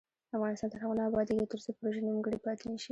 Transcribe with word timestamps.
افغانستان 0.37 0.69
تر 0.71 0.79
هغو 0.83 0.97
نه 0.99 1.03
ابادیږي، 1.09 1.49
ترڅو 1.51 1.69
پروژې 1.77 2.01
نیمګړې 2.07 2.37
پاتې 2.45 2.63
نشي. 2.71 2.79